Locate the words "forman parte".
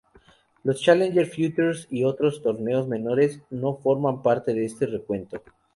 3.75-4.51